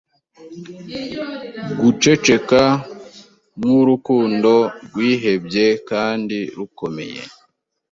Guceceka 1.79 2.61
nkurukundo 3.59 4.53
rwihebye 4.85 5.65
kandi 5.89 6.37
rukomeye 6.57 7.21